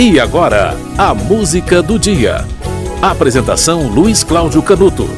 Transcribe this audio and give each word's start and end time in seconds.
E 0.00 0.20
agora, 0.20 0.76
a 0.96 1.12
música 1.12 1.82
do 1.82 1.98
dia. 1.98 2.46
Apresentação 3.02 3.88
Luiz 3.88 4.22
Cláudio 4.22 4.62
Canuto. 4.62 5.10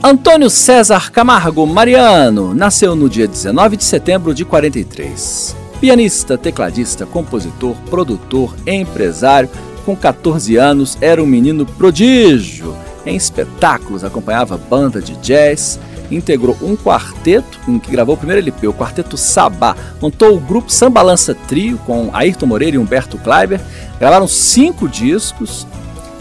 Antônio 0.00 0.48
César 0.48 1.10
Camargo 1.10 1.66
Mariano 1.66 2.54
nasceu 2.54 2.94
no 2.94 3.08
dia 3.08 3.26
19 3.26 3.76
de 3.76 3.82
setembro 3.82 4.32
de 4.32 4.44
43. 4.44 5.56
Pianista, 5.80 6.38
tecladista, 6.38 7.06
compositor, 7.06 7.74
produtor, 7.90 8.54
empresário, 8.64 9.50
com 9.84 9.96
14 9.96 10.54
anos 10.54 10.96
era 11.00 11.20
um 11.20 11.26
menino 11.26 11.66
prodígio. 11.66 12.72
Em 13.04 13.16
espetáculos 13.16 14.04
acompanhava 14.04 14.56
banda 14.56 15.02
de 15.02 15.16
jazz, 15.16 15.80
integrou 16.10 16.56
um 16.62 16.76
quarteto 16.76 17.58
em 17.68 17.78
que 17.78 17.90
gravou 17.90 18.14
o 18.14 18.18
primeiro 18.18 18.42
LP, 18.42 18.66
o 18.66 18.74
Quarteto 18.74 19.16
Sabá. 19.16 19.76
Montou 20.00 20.36
o 20.36 20.40
grupo 20.40 20.72
Sambalança 20.72 21.34
Trio 21.34 21.78
com 21.78 22.10
Ayrton 22.12 22.46
Moreira 22.46 22.76
e 22.76 22.78
Humberto 22.78 23.18
Kleiber. 23.18 23.60
Gravaram 23.98 24.26
cinco 24.26 24.88
discos, 24.88 25.66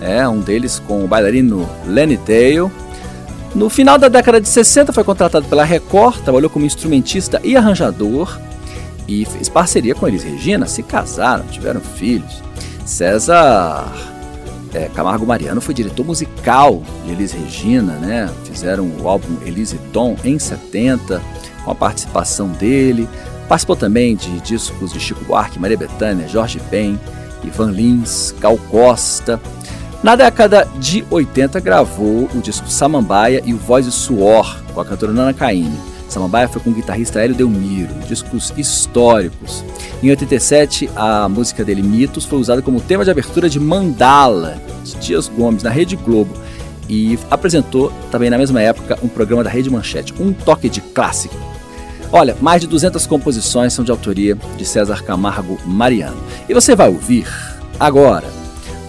é, 0.00 0.26
um 0.28 0.40
deles 0.40 0.78
com 0.78 1.04
o 1.04 1.08
bailarino 1.08 1.68
Lenny 1.86 2.16
Tail. 2.16 2.70
No 3.54 3.68
final 3.68 3.98
da 3.98 4.08
década 4.08 4.40
de 4.40 4.48
60 4.48 4.92
foi 4.92 5.04
contratado 5.04 5.46
pela 5.46 5.64
Record, 5.64 6.22
trabalhou 6.22 6.48
como 6.48 6.64
instrumentista 6.64 7.40
e 7.44 7.56
arranjador 7.56 8.38
e 9.06 9.26
fez 9.26 9.48
parceria 9.48 9.94
com 9.94 10.08
Elis 10.08 10.22
Regina, 10.22 10.66
se 10.66 10.82
casaram, 10.82 11.44
tiveram 11.46 11.80
filhos. 11.80 12.42
César 12.84 14.11
é, 14.74 14.88
Camargo 14.94 15.26
Mariano 15.26 15.60
foi 15.60 15.74
diretor 15.74 16.04
musical 16.04 16.82
de 17.04 17.12
Elis 17.12 17.32
Regina, 17.32 17.94
né? 17.94 18.30
Fizeram 18.44 18.90
o 19.00 19.08
álbum 19.08 19.36
Elise 19.44 19.78
Tom 19.92 20.16
em 20.24 20.38
70, 20.38 21.20
com 21.64 21.70
a 21.70 21.74
participação 21.74 22.48
dele. 22.48 23.08
Participou 23.48 23.76
também 23.76 24.16
de 24.16 24.40
discos 24.40 24.92
de 24.92 24.98
Chico 25.00 25.24
Buarque, 25.24 25.58
Maria 25.58 25.76
Bethânia, 25.76 26.26
Jorge 26.26 26.60
Ben, 26.70 26.98
Ivan 27.44 27.70
Lins, 27.70 28.34
Gal 28.40 28.56
Costa. 28.70 29.40
Na 30.02 30.16
década 30.16 30.66
de 30.80 31.04
80 31.10 31.60
gravou 31.60 32.28
o 32.34 32.40
disco 32.40 32.68
Samambaia 32.68 33.42
e 33.44 33.52
o 33.52 33.58
Voz 33.58 33.86
e 33.86 33.92
Suor 33.92 34.58
com 34.72 34.80
a 34.80 34.84
cantora 34.84 35.12
Nana 35.12 35.34
Caymmi. 35.34 35.91
Samambaia 36.12 36.46
foi 36.46 36.60
com 36.60 36.70
o 36.70 36.74
guitarrista 36.74 37.20
Hélio 37.20 37.34
Delmiro, 37.34 37.94
discos 38.06 38.52
históricos. 38.56 39.64
Em 40.02 40.10
87, 40.10 40.90
a 40.94 41.28
música 41.28 41.64
dele, 41.64 41.82
Mitos, 41.82 42.24
foi 42.24 42.38
usada 42.38 42.60
como 42.60 42.80
tema 42.80 43.04
de 43.04 43.10
abertura 43.10 43.48
de 43.48 43.58
Mandala, 43.58 44.60
de 44.84 44.94
Dias 44.96 45.28
Gomes, 45.28 45.62
na 45.62 45.70
Rede 45.70 45.96
Globo. 45.96 46.34
E 46.88 47.18
apresentou 47.30 47.92
também 48.10 48.28
na 48.28 48.36
mesma 48.36 48.60
época 48.60 48.98
um 49.02 49.08
programa 49.08 49.42
da 49.42 49.48
Rede 49.48 49.70
Manchete, 49.70 50.12
Um 50.20 50.32
Toque 50.32 50.68
de 50.68 50.80
Clássico. 50.80 51.34
Olha, 52.12 52.36
mais 52.42 52.60
de 52.60 52.66
200 52.66 53.06
composições 53.06 53.72
são 53.72 53.82
de 53.82 53.90
autoria 53.90 54.36
de 54.58 54.66
César 54.66 55.02
Camargo 55.02 55.58
Mariano. 55.64 56.18
E 56.46 56.52
você 56.52 56.76
vai 56.76 56.88
ouvir 56.88 57.26
agora 57.80 58.26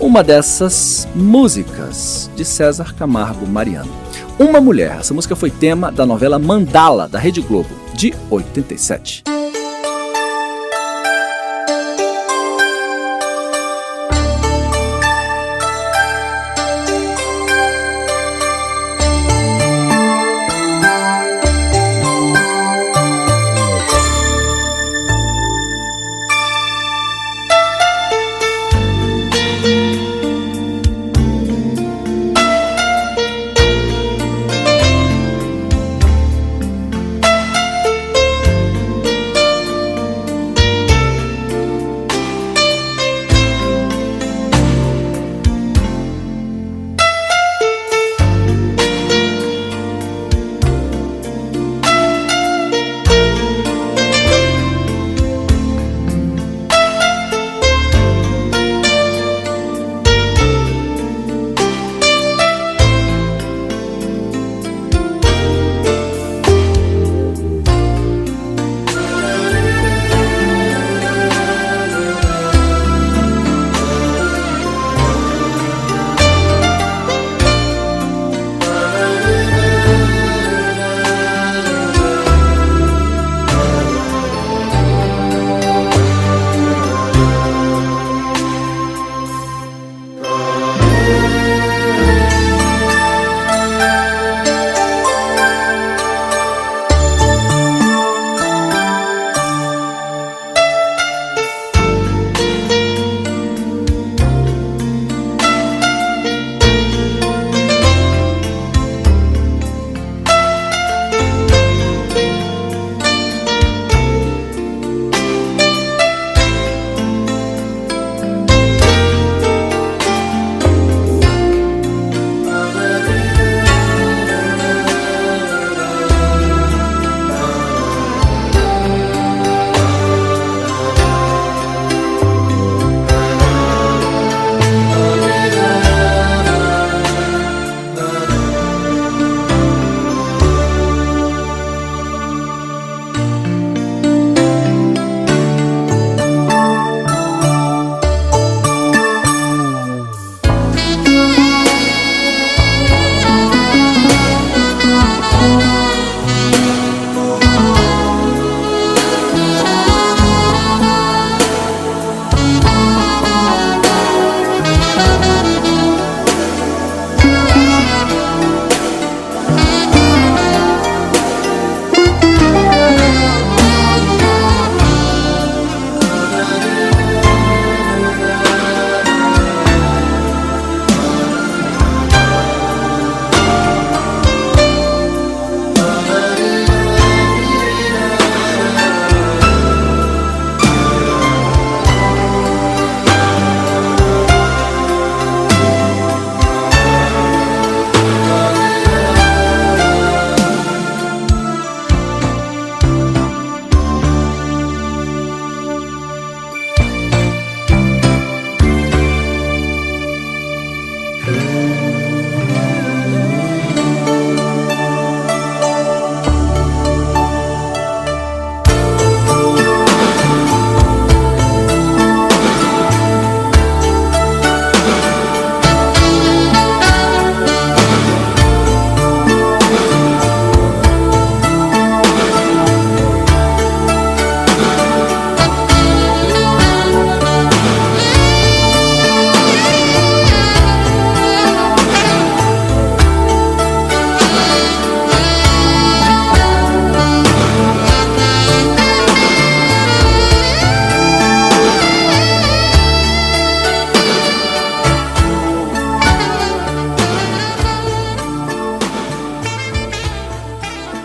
uma 0.00 0.24
dessas 0.24 1.06
músicas 1.14 2.30
de 2.34 2.46
César 2.46 2.94
Camargo 2.94 3.46
Mariano. 3.46 3.92
Uma 4.40 4.58
Mulher. 4.58 4.96
Essa 4.98 5.12
música 5.12 5.36
foi 5.36 5.50
tema 5.50 5.92
da 5.92 6.06
novela 6.06 6.38
Mandala, 6.38 7.06
da 7.06 7.18
Rede 7.18 7.42
Globo, 7.42 7.68
de 7.92 8.14
87. 8.30 9.22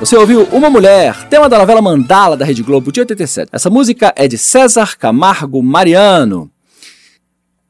Você 0.05 0.15
ouviu 0.17 0.43
Uma 0.49 0.69
Mulher, 0.69 1.27
tema 1.29 1.49
da 1.49 1.57
novela 1.57 1.81
Mandala 1.81 2.37
da 2.37 2.45
Rede 2.45 2.61
Globo 2.61 2.91
de 2.91 2.99
87. 2.99 3.49
Essa 3.51 3.71
música 3.71 4.13
é 4.15 4.27
de 4.27 4.37
César 4.37 4.95
Camargo 4.99 5.63
Mariano. 5.63 6.51